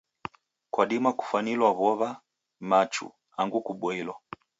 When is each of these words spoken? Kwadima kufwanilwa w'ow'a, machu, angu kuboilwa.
Kwadima 0.73 1.09
kufwanilwa 1.17 1.69
w'ow'a, 1.79 2.09
machu, 2.69 3.07
angu 3.39 3.59
kuboilwa. 3.65 4.15